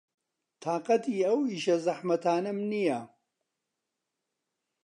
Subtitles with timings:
[0.63, 3.01] تاقەتی ئەو ئیشە زەحمەتانەم نییە.